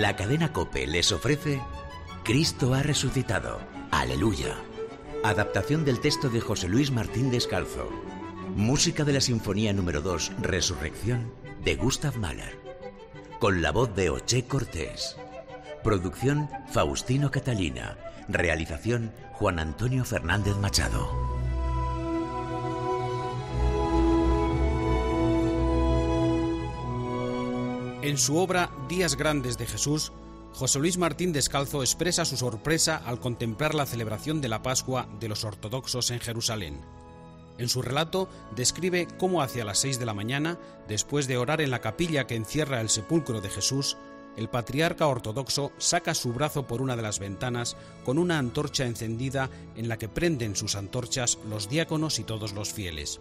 [0.00, 1.60] La cadena Cope les ofrece
[2.24, 3.60] Cristo ha resucitado.
[3.90, 4.56] Aleluya.
[5.22, 7.90] Adaptación del texto de José Luis Martín Descalzo.
[8.56, 12.58] Música de la Sinfonía número 2, Resurrección, de Gustav Mahler.
[13.40, 15.18] Con la voz de Oche Cortés.
[15.84, 17.98] Producción Faustino Catalina.
[18.26, 21.39] Realización Juan Antonio Fernández Machado.
[28.02, 30.10] En su obra Días Grandes de Jesús,
[30.54, 35.28] José Luis Martín Descalzo expresa su sorpresa al contemplar la celebración de la Pascua de
[35.28, 36.80] los ortodoxos en Jerusalén.
[37.58, 38.26] En su relato
[38.56, 42.36] describe cómo hacia las seis de la mañana, después de orar en la capilla que
[42.36, 43.98] encierra el sepulcro de Jesús,
[44.38, 49.50] el patriarca ortodoxo saca su brazo por una de las ventanas con una antorcha encendida
[49.76, 53.20] en la que prenden sus antorchas los diáconos y todos los fieles.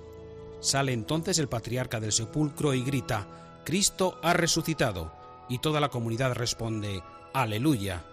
[0.61, 5.13] Sale entonces el patriarca del sepulcro y grita, Cristo ha resucitado,
[5.49, 7.01] y toda la comunidad responde,
[7.33, 8.05] Aleluya.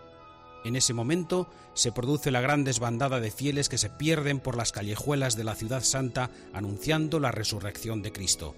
[0.65, 4.73] En ese momento se produce la gran desbandada de fieles que se pierden por las
[4.73, 8.55] callejuelas de la ciudad santa anunciando la resurrección de Cristo.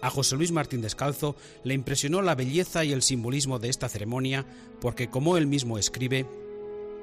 [0.00, 4.46] A José Luis Martín Descalzo le impresionó la belleza y el simbolismo de esta ceremonia
[4.80, 6.26] porque, como él mismo escribe,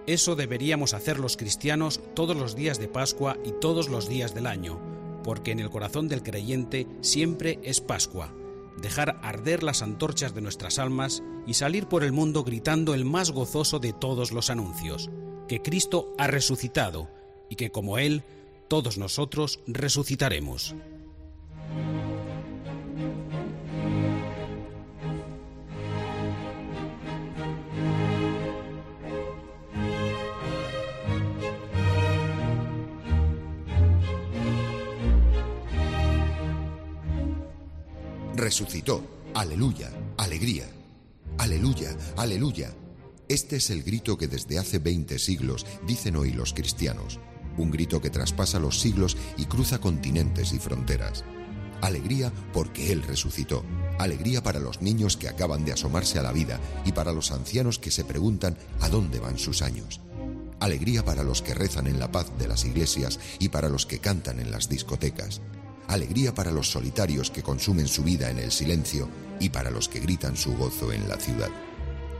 [0.07, 4.47] eso deberíamos hacer los cristianos todos los días de Pascua y todos los días del
[4.47, 4.79] año,
[5.23, 8.33] porque en el corazón del creyente siempre es Pascua,
[8.81, 13.31] dejar arder las antorchas de nuestras almas y salir por el mundo gritando el más
[13.31, 15.09] gozoso de todos los anuncios,
[15.47, 17.09] que Cristo ha resucitado
[17.49, 18.23] y que como Él,
[18.67, 20.75] todos nosotros resucitaremos.
[38.45, 39.01] Resucitó.
[39.33, 40.65] Aleluya, alegría.
[41.39, 42.71] Aleluya, aleluya.
[43.27, 47.19] Este es el grito que desde hace 20 siglos dicen hoy los cristianos.
[47.57, 51.23] Un grito que traspasa los siglos y cruza continentes y fronteras.
[51.81, 53.65] Alegría porque Él resucitó.
[53.97, 57.79] Alegría para los niños que acaban de asomarse a la vida y para los ancianos
[57.79, 60.01] que se preguntan a dónde van sus años.
[60.59, 63.97] Alegría para los que rezan en la paz de las iglesias y para los que
[63.97, 65.41] cantan en las discotecas
[65.87, 69.09] alegría para los solitarios que consumen su vida en el silencio
[69.39, 71.49] y para los que gritan su gozo en la ciudad.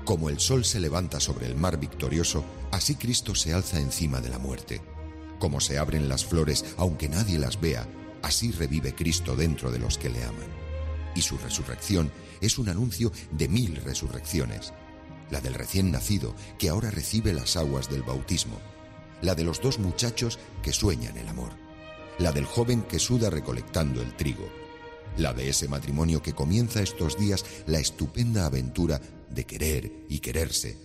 [0.04, 4.30] Como el sol se levanta sobre el mar victorioso, así Cristo se alza encima de
[4.30, 4.82] la muerte.
[5.40, 7.88] Como se abren las flores aunque nadie las vea,
[8.22, 10.48] así revive Cristo dentro de los que le aman.
[11.16, 12.12] Y su resurrección
[12.42, 14.74] es un anuncio de mil resurrecciones.
[15.32, 18.60] La del recién nacido, que ahora recibe las aguas del bautismo.
[19.22, 21.65] La de los dos muchachos que sueñan el amor
[22.20, 24.50] la del joven que suda recolectando el trigo,
[25.18, 30.78] la de ese matrimonio que comienza estos días la estupenda aventura de querer y quererse,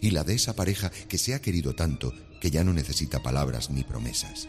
[0.00, 3.70] y la de esa pareja que se ha querido tanto que ya no necesita palabras
[3.70, 4.48] ni promesas.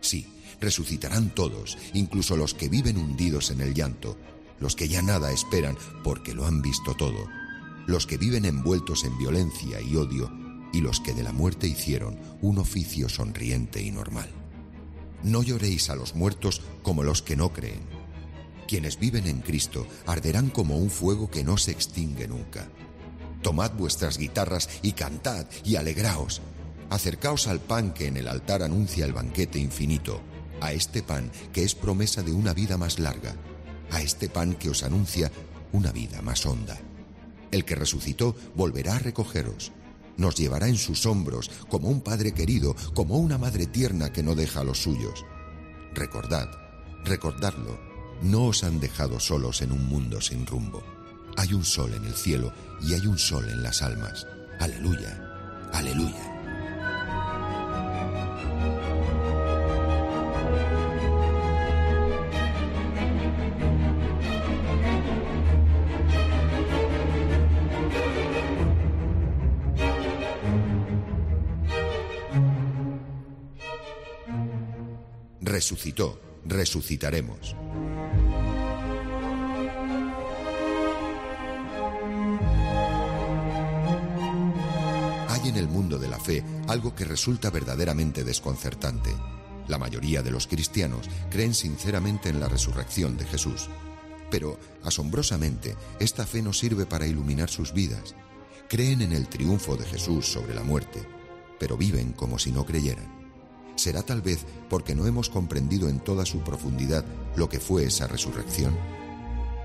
[0.00, 0.26] Sí,
[0.60, 4.16] resucitarán todos, incluso los que viven hundidos en el llanto,
[4.58, 7.26] los que ya nada esperan porque lo han visto todo,
[7.86, 10.30] los que viven envueltos en violencia y odio,
[10.72, 14.39] y los que de la muerte hicieron un oficio sonriente y normal.
[15.22, 17.80] No lloréis a los muertos como los que no creen.
[18.66, 22.68] Quienes viven en Cristo arderán como un fuego que no se extingue nunca.
[23.42, 26.40] Tomad vuestras guitarras y cantad y alegraos.
[26.88, 30.20] Acercaos al pan que en el altar anuncia el banquete infinito,
[30.60, 33.34] a este pan que es promesa de una vida más larga,
[33.90, 35.30] a este pan que os anuncia
[35.72, 36.78] una vida más honda.
[37.50, 39.72] El que resucitó volverá a recogeros
[40.20, 44.34] nos llevará en sus hombros como un padre querido, como una madre tierna que no
[44.34, 45.24] deja a los suyos.
[45.94, 46.48] Recordad,
[47.04, 47.80] recordadlo,
[48.22, 50.82] no os han dejado solos en un mundo sin rumbo.
[51.36, 52.52] Hay un sol en el cielo
[52.82, 54.26] y hay un sol en las almas.
[54.60, 55.18] Aleluya,
[55.72, 56.29] aleluya.
[75.70, 77.54] Resucitó, resucitaremos.
[85.28, 89.14] Hay en el mundo de la fe algo que resulta verdaderamente desconcertante.
[89.68, 93.68] La mayoría de los cristianos creen sinceramente en la resurrección de Jesús.
[94.28, 98.16] Pero, asombrosamente, esta fe no sirve para iluminar sus vidas.
[98.68, 101.00] Creen en el triunfo de Jesús sobre la muerte,
[101.60, 103.19] pero viven como si no creyeran.
[103.76, 107.04] ¿Será tal vez porque no hemos comprendido en toda su profundidad
[107.36, 108.76] lo que fue esa resurrección?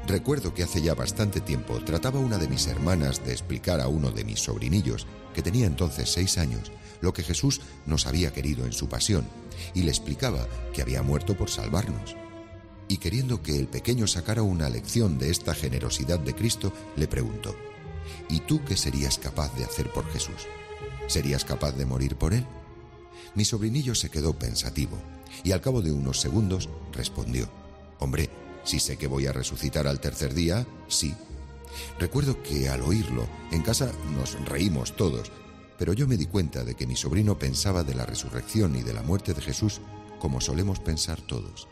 [0.08, 4.12] Recuerdo que hace ya bastante tiempo trataba una de mis hermanas de explicar a uno
[4.12, 6.72] de mis sobrinillos, que tenía entonces seis años,
[7.02, 9.26] lo que Jesús nos había querido en su pasión,
[9.74, 12.16] y le explicaba que había muerto por salvarnos.
[12.88, 17.56] Y queriendo que el pequeño sacara una lección de esta generosidad de Cristo, le preguntó,
[18.30, 20.48] ¿Y tú qué serías capaz de hacer por Jesús?
[21.08, 22.46] ¿Serías capaz de morir por él?
[23.36, 24.98] Mi sobrinillo se quedó pensativo
[25.44, 27.50] y al cabo de unos segundos respondió,
[28.00, 28.30] Hombre,
[28.64, 31.14] si sé que voy a resucitar al tercer día, sí.
[32.00, 35.32] Recuerdo que al oírlo, en casa nos reímos todos,
[35.78, 38.94] pero yo me di cuenta de que mi sobrino pensaba de la resurrección y de
[38.94, 39.82] la muerte de Jesús
[40.20, 41.68] como solemos pensar todos,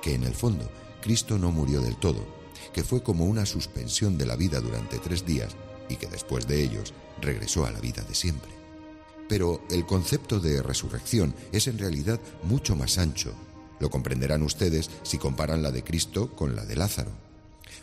[0.00, 0.70] que en el fondo
[1.02, 2.24] Cristo no murió del todo,
[2.72, 5.56] que fue como una suspensión de la vida durante tres días
[5.88, 8.57] y que después de ellos regresó a la vida de siempre.
[9.28, 13.34] Pero el concepto de resurrección es en realidad mucho más ancho
[13.80, 17.12] lo comprenderán ustedes si comparan la de Cristo con la de Lázaro.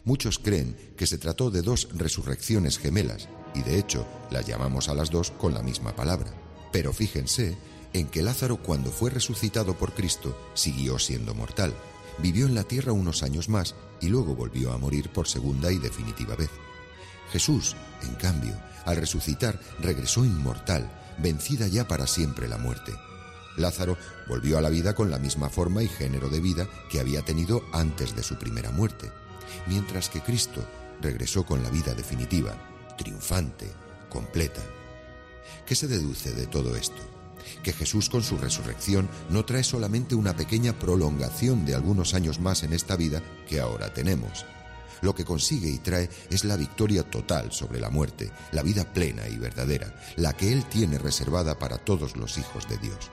[0.03, 4.94] Muchos creen que se trató de dos resurrecciones gemelas, y de hecho las llamamos a
[4.94, 6.31] las dos con la misma palabra.
[6.71, 7.57] Pero fíjense
[7.94, 11.74] en que Lázaro cuando fue resucitado por Cristo siguió siendo mortal,
[12.21, 15.77] vivió en la tierra unos años más y luego volvió a morir por segunda y
[15.77, 16.50] definitiva vez.
[17.31, 18.54] Jesús, en cambio,
[18.86, 22.94] al resucitar, regresó inmortal, vencida ya para siempre la muerte.
[23.57, 27.22] Lázaro volvió a la vida con la misma forma y género de vida que había
[27.24, 29.12] tenido antes de su primera muerte,
[29.68, 30.66] mientras que Cristo
[31.01, 32.54] regresó con la vida definitiva,
[32.98, 33.72] triunfante,
[34.10, 34.62] completa.
[35.66, 37.01] ¿Qué se deduce de todo esto?
[37.63, 42.63] Que Jesús con su resurrección no trae solamente una pequeña prolongación de algunos años más
[42.63, 44.45] en esta vida que ahora tenemos.
[45.06, 49.28] Lo que consigue y trae es la victoria total sobre la muerte, la vida plena
[49.28, 53.12] y verdadera, la que Él tiene reservada para todos los hijos de Dios.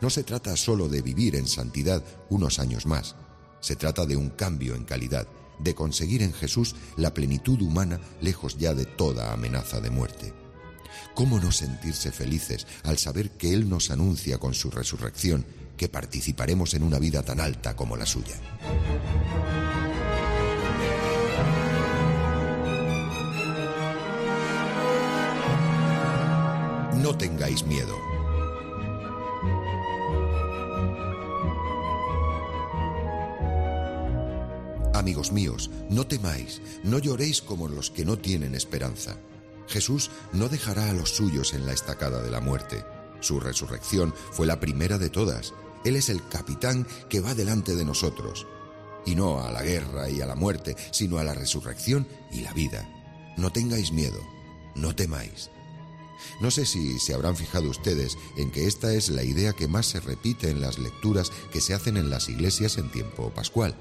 [0.00, 3.16] No se trata solo de vivir en santidad unos años más,
[3.60, 5.28] se trata de un cambio en calidad,
[5.58, 10.32] de conseguir en Jesús la plenitud humana lejos ya de toda amenaza de muerte.
[11.14, 15.44] ¿Cómo no sentirse felices al saber que Él nos anuncia con su resurrección
[15.76, 18.36] que participaremos en una vida tan alta como la suya?
[26.96, 27.96] No tengáis miedo.
[34.94, 39.16] Amigos míos, no temáis, no lloréis como los que no tienen esperanza.
[39.66, 42.84] Jesús no dejará a los suyos en la estacada de la muerte.
[43.20, 45.54] Su resurrección fue la primera de todas.
[45.84, 48.46] Él es el capitán que va delante de nosotros.
[49.06, 52.52] Y no a la guerra y a la muerte, sino a la resurrección y la
[52.52, 52.88] vida.
[53.36, 54.20] No tengáis miedo,
[54.74, 55.50] no temáis.
[56.40, 59.86] No sé si se habrán fijado ustedes en que esta es la idea que más
[59.86, 63.74] se repite en las lecturas que se hacen en las iglesias en tiempo pascual.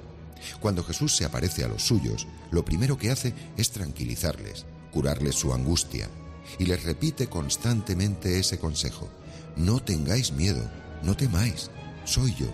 [0.62, 5.54] Cuando Jesús se aparece a los suyos, lo primero que hace es tranquilizarles, curarles su
[5.54, 6.10] angustia,
[6.58, 9.10] y les repite constantemente ese consejo,
[9.56, 10.70] no tengáis miedo,
[11.04, 11.70] no temáis,
[12.06, 12.48] soy yo.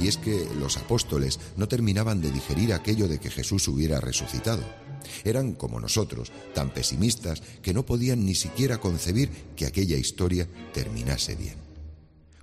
[0.00, 4.62] Y es que los apóstoles no terminaban de digerir aquello de que Jesús hubiera resucitado.
[5.24, 11.36] Eran como nosotros, tan pesimistas que no podían ni siquiera concebir que aquella historia terminase
[11.36, 11.56] bien.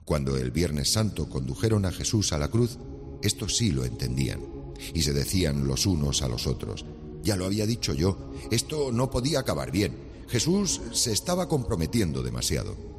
[0.05, 2.77] Cuando el Viernes Santo condujeron a Jesús a la cruz,
[3.21, 4.41] estos sí lo entendían
[4.93, 6.85] y se decían los unos a los otros,
[7.23, 9.95] ya lo había dicho yo, esto no podía acabar bien,
[10.27, 12.92] Jesús se estaba comprometiendo demasiado.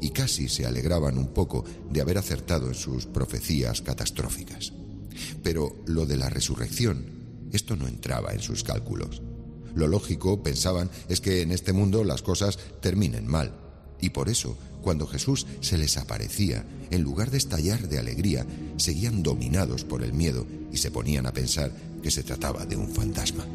[0.00, 4.72] Y casi se alegraban un poco de haber acertado en sus profecías catastróficas.
[5.42, 7.04] Pero lo de la resurrección,
[7.52, 9.22] esto no entraba en sus cálculos.
[9.74, 13.54] Lo lógico, pensaban, es que en este mundo las cosas terminen mal.
[14.00, 18.44] Y por eso cuando Jesús se les aparecía, en lugar de estallar de alegría,
[18.76, 21.70] seguían dominados por el miedo y se ponían a pensar
[22.02, 23.46] que se trataba de un fantasma.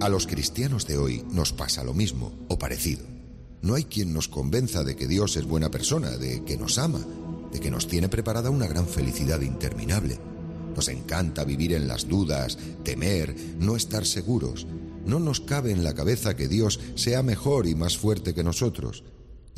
[0.00, 3.17] A los cristianos de hoy nos pasa lo mismo o parecido.
[3.62, 7.04] No hay quien nos convenza de que Dios es buena persona, de que nos ama,
[7.52, 10.18] de que nos tiene preparada una gran felicidad interminable.
[10.76, 14.66] Nos encanta vivir en las dudas, temer, no estar seguros.
[15.04, 19.02] No nos cabe en la cabeza que Dios sea mejor y más fuerte que nosotros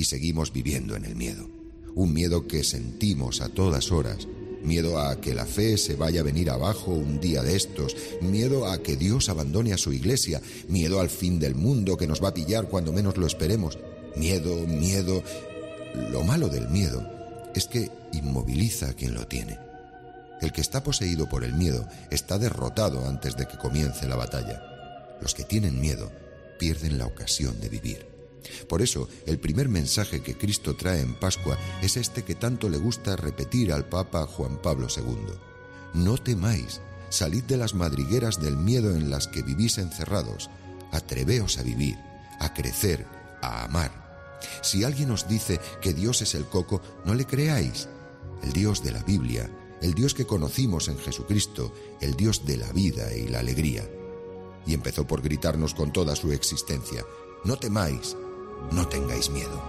[0.01, 1.47] y seguimos viviendo en el miedo.
[1.95, 4.27] Un miedo que sentimos a todas horas.
[4.65, 7.95] Miedo a que la fe se vaya a venir abajo un día de estos.
[8.23, 10.41] Miedo a que Dios abandone a su iglesia.
[10.69, 13.79] Miedo al fin del mundo que nos va a pillar cuando menos lo esperemos.
[14.17, 15.23] Miedo, miedo.
[16.11, 17.05] Lo malo del miedo
[17.55, 19.59] es que inmoviliza a quien lo tiene.
[20.41, 24.63] El que está poseído por el miedo está derrotado antes de que comience la batalla.
[25.21, 26.11] Los que tienen miedo
[26.59, 28.07] pierden la ocasión de vivir.
[28.69, 32.79] Por eso, el primer mensaje que Cristo trae en Pascua es este que tanto le
[32.79, 35.35] gusta repetir al Papa Juan Pablo II.
[35.93, 40.49] No temáis, salid de las madrigueras del miedo en las que vivís encerrados,
[40.91, 41.99] atreveos a vivir,
[42.39, 43.05] a crecer,
[43.41, 44.39] a amar.
[44.63, 47.89] Si alguien os dice que Dios es el coco, no le creáis.
[48.43, 49.51] El Dios de la Biblia,
[49.83, 53.89] el Dios que conocimos en Jesucristo, el Dios de la vida y la alegría.
[54.67, 57.05] Y empezó por gritarnos con toda su existencia,
[57.45, 58.17] no temáis,
[58.73, 59.61] no tengáis miedo.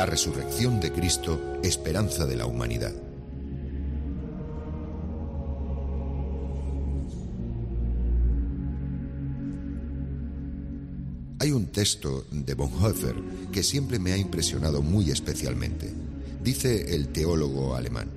[0.00, 2.94] La resurrección de Cristo, esperanza de la humanidad.
[11.38, 13.14] Hay un texto de Bonhoeffer
[13.52, 15.92] que siempre me ha impresionado muy especialmente.
[16.42, 18.08] Dice el teólogo alemán,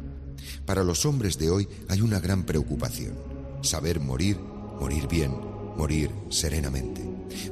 [0.66, 3.14] para los hombres de hoy hay una gran preocupación,
[3.62, 4.40] saber morir,
[4.80, 5.34] morir bien,
[5.76, 7.02] morir serenamente.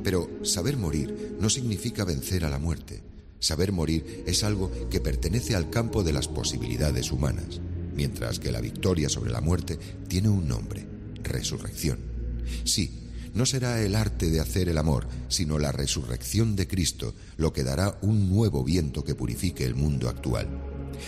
[0.02, 3.11] Pero saber morir no significa vencer a la muerte,
[3.42, 7.60] Saber morir es algo que pertenece al campo de las posibilidades humanas,
[7.94, 10.88] mientras que la victoria sobre la muerte tiene un nombre,
[11.24, 12.00] resurrección.
[12.66, 17.52] Sí, no será el arte de hacer el amor, sino la resurrección de Cristo lo
[17.52, 20.48] que dará un nuevo viento que purifique el mundo actual.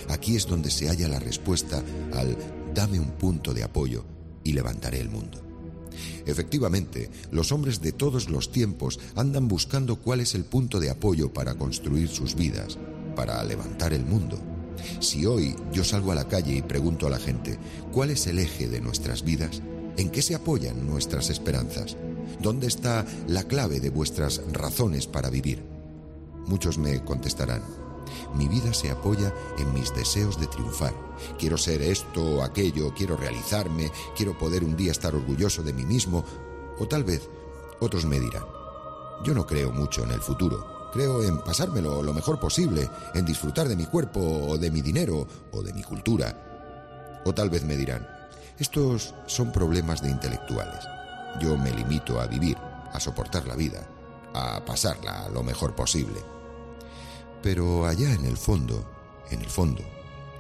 [0.10, 2.36] Aquí es donde se halla la respuesta al
[2.74, 4.06] dame un punto de apoyo
[4.44, 5.43] y levantaré el mundo.
[6.26, 11.34] Efectivamente, los hombres de todos los tiempos andan buscando cuál es el punto de apoyo
[11.34, 12.78] para construir sus vidas,
[13.16, 14.40] para levantar el mundo.
[15.00, 17.58] Si hoy yo salgo a la calle y pregunto a la gente,
[17.92, 19.62] ¿cuál es el eje de nuestras vidas?
[19.98, 21.98] ¿En qué se apoyan nuestras esperanzas?
[22.42, 25.64] ¿Dónde está la clave de vuestras razones para vivir?
[26.48, 27.62] Muchos me contestarán,
[28.34, 30.94] mi vida se apoya en mis deseos de triunfar.
[31.38, 35.86] Quiero ser esto o aquello, quiero realizarme, quiero poder un día estar orgulloso de mí
[35.86, 36.24] mismo.
[36.80, 37.30] O tal vez
[37.80, 38.44] otros me dirán,
[39.24, 40.92] yo no creo mucho en el futuro.
[40.92, 45.28] Creo en pasármelo lo mejor posible, en disfrutar de mi cuerpo o de mi dinero
[45.52, 47.22] o de mi cultura.
[47.26, 48.08] O tal vez me dirán,
[48.60, 50.86] estos son problemas de intelectuales.
[51.42, 53.88] Yo me limito a vivir, a soportar la vida,
[54.34, 56.33] a pasarla lo mejor posible.
[57.44, 58.90] Pero allá en el fondo,
[59.30, 59.84] en el fondo,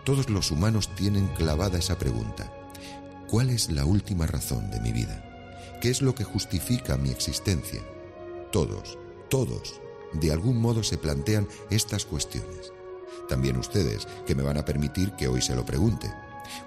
[0.05, 2.51] todos los humanos tienen clavada esa pregunta.
[3.29, 5.21] ¿Cuál es la última razón de mi vida?
[5.81, 7.81] ¿Qué es lo que justifica mi existencia?
[8.53, 8.97] Todos,
[9.29, 9.81] todos,
[10.13, 12.71] de algún modo se plantean estas cuestiones.
[13.27, 16.09] También ustedes, que me van a permitir que hoy se lo pregunte.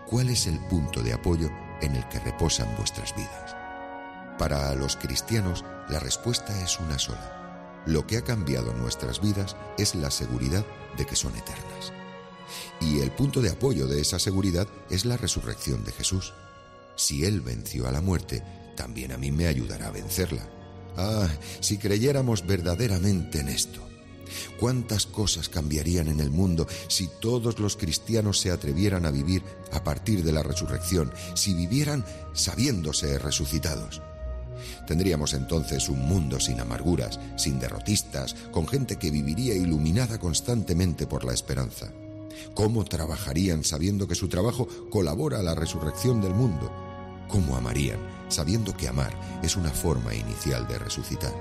[0.06, 1.48] ¿Cuál es el punto de apoyo
[1.80, 3.56] en el que reposan vuestras vidas?
[4.38, 7.35] Para los cristianos, la respuesta es una sola
[7.86, 10.66] lo que ha cambiado nuestras vidas es la seguridad
[10.96, 11.92] de que son eternas.
[12.80, 16.34] Y el punto de apoyo de esa seguridad es la resurrección de Jesús.
[16.96, 18.42] Si Él venció a la muerte,
[18.76, 20.48] también a mí me ayudará a vencerla.
[20.96, 21.28] Ah,
[21.60, 23.86] si creyéramos verdaderamente en esto.
[24.58, 29.84] ¿Cuántas cosas cambiarían en el mundo si todos los cristianos se atrevieran a vivir a
[29.84, 34.02] partir de la resurrección, si vivieran sabiéndose resucitados?
[34.86, 41.24] Tendríamos entonces un mundo sin amarguras, sin derrotistas, con gente que viviría iluminada constantemente por
[41.24, 41.92] la esperanza.
[42.54, 46.70] ¿Cómo trabajarían sabiendo que su trabajo colabora a la resurrección del mundo?
[47.28, 47.98] ¿Cómo amarían
[48.28, 51.34] sabiendo que amar es una forma inicial de resucitar?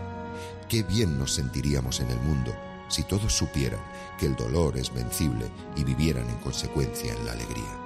[0.70, 2.56] Qué bien nos sentiríamos en el mundo
[2.88, 3.80] si todos supieran
[4.20, 7.80] que el dolor es vencible y vivieran en consecuencia en la alegría.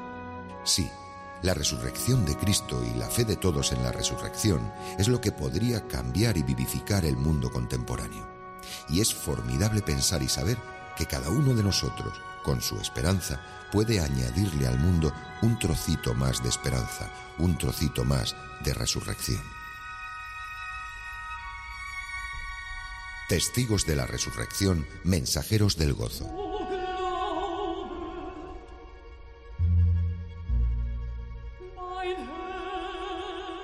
[0.64, 0.90] Sí,
[1.42, 5.32] la resurrección de Cristo y la fe de todos en la resurrección es lo que
[5.32, 8.28] podría cambiar y vivificar el mundo contemporáneo.
[8.90, 10.58] Y es formidable pensar y saber
[10.98, 13.42] que cada uno de nosotros, con su esperanza,
[13.72, 19.42] puede añadirle al mundo un trocito más de esperanza, un trocito más de resurrección.
[23.30, 26.49] Testigos de la resurrección, mensajeros del gozo.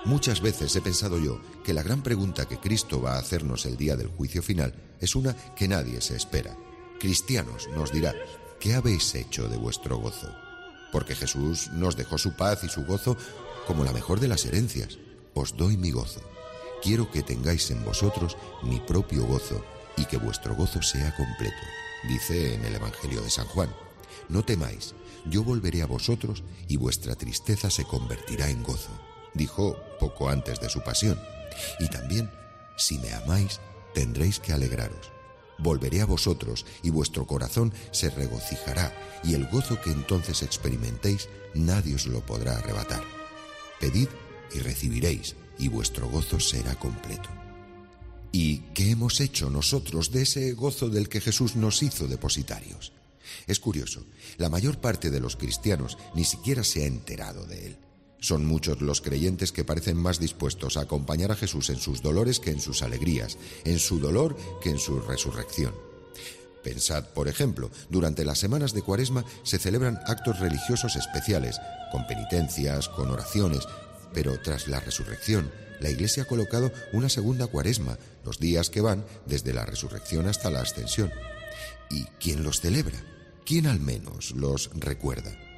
[0.06, 3.76] Muchas veces he pensado yo que la gran pregunta que Cristo va a hacernos el
[3.76, 6.56] día del juicio final es una que nadie se espera.
[7.00, 8.14] Cristianos nos dirá,
[8.60, 10.30] ¿qué habéis hecho de vuestro gozo?
[10.96, 13.18] porque Jesús nos dejó su paz y su gozo
[13.68, 14.98] como la mejor de las herencias.
[15.34, 16.22] Os doy mi gozo.
[16.82, 19.62] Quiero que tengáis en vosotros mi propio gozo
[19.98, 21.58] y que vuestro gozo sea completo.
[22.08, 23.76] Dice en el Evangelio de San Juan,
[24.30, 24.96] no temáis,
[25.26, 28.92] yo volveré a vosotros y vuestra tristeza se convertirá en gozo.
[29.36, 31.20] Dijo poco antes de su pasión.
[31.80, 32.32] Y también,
[32.78, 33.60] si me amáis,
[33.94, 35.12] tendréis que alegraros.
[35.58, 41.96] Volveré a vosotros y vuestro corazón se regocijará y el gozo que entonces experimentéis nadie
[41.96, 43.04] os lo podrá arrebatar.
[43.80, 44.10] Pedid
[44.54, 47.30] y recibiréis y vuestro gozo será completo.
[48.32, 52.92] ¿Y qué hemos hecho nosotros de ese gozo del que Jesús nos hizo depositarios?
[53.48, 54.06] Es curioso,
[54.38, 57.78] la mayor parte de los cristianos ni siquiera se ha enterado de él.
[58.26, 62.40] Son muchos los creyentes que parecen más dispuestos a acompañar a Jesús en sus dolores
[62.40, 65.76] que en sus alegrías, en su dolor que en su resurrección.
[66.64, 72.90] Pensad, por ejemplo, durante las semanas de Cuaresma se celebran actos religiosos especiales, con penitencias,
[72.90, 73.68] con oraciones,
[74.12, 79.06] pero tras la resurrección, la Iglesia ha colocado una segunda Cuaresma, los días que van
[79.28, 81.12] desde la resurrección hasta la ascensión.
[81.92, 82.98] ¿Y quién los celebra?
[83.46, 85.55] ¿Quién al menos los recuerda?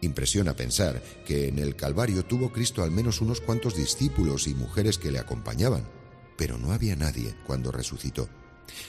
[0.00, 4.96] Impresiona pensar que en el Calvario tuvo Cristo al menos unos cuantos discípulos y mujeres
[4.98, 5.84] que le acompañaban,
[6.36, 8.28] pero no había nadie cuando resucitó.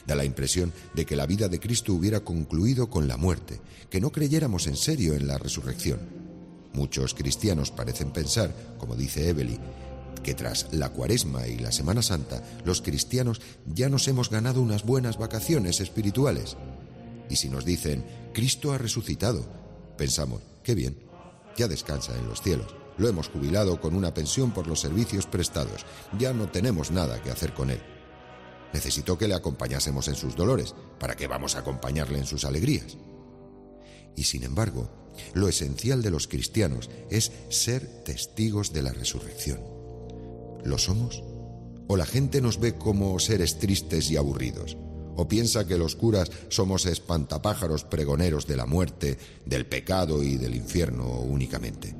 [0.05, 4.01] Da la impresión de que la vida de Cristo hubiera concluido con la muerte, que
[4.01, 5.99] no creyéramos en serio en la resurrección.
[6.73, 9.59] Muchos cristianos parecen pensar, como dice Evely,
[10.23, 14.83] que tras la cuaresma y la Semana Santa, los cristianos ya nos hemos ganado unas
[14.83, 16.57] buenas vacaciones espirituales.
[17.29, 19.47] Y si nos dicen, Cristo ha resucitado,
[19.97, 20.95] pensamos, qué bien,
[21.57, 22.75] ya descansa en los cielos.
[22.99, 25.83] Lo hemos jubilado con una pensión por los servicios prestados.
[26.19, 27.81] Ya no tenemos nada que hacer con él.
[28.71, 30.75] Necesitó que le acompañásemos en sus dolores.
[30.99, 32.97] ¿Para qué vamos a acompañarle en sus alegrías?
[34.15, 34.91] Y sin embargo,
[35.33, 39.61] lo esencial de los cristianos es ser testigos de la resurrección.
[40.63, 41.23] ¿Lo somos?
[41.87, 44.77] ¿O la gente nos ve como seres tristes y aburridos?
[45.19, 50.55] ¿O piensa que los curas somos espantapájaros pregoneros de la muerte, del pecado y del
[50.55, 51.93] infierno únicamente?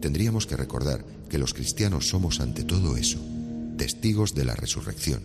[0.00, 3.20] Tendríamos que recordar que los cristianos somos ante todo eso,
[3.78, 5.22] testigos de la resurrección,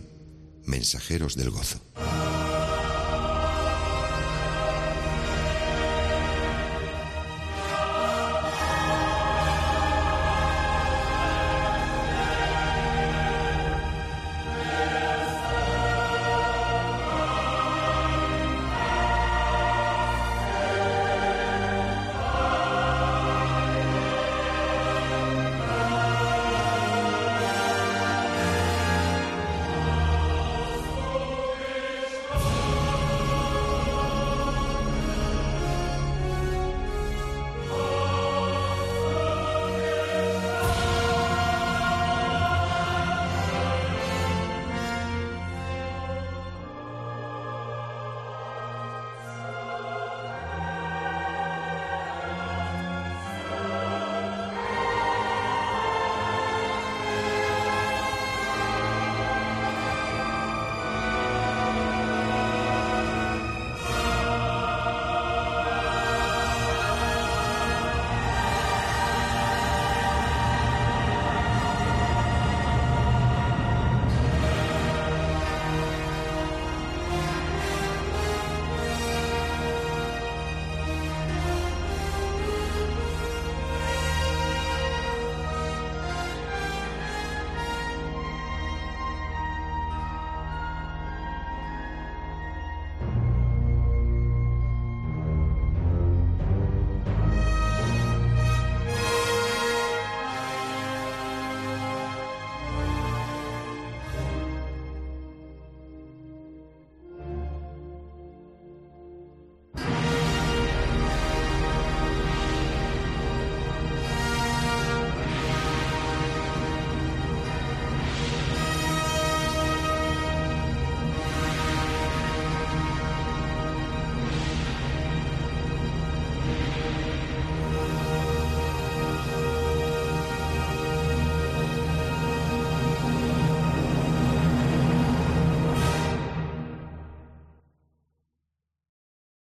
[0.64, 1.80] mensajeros del gozo.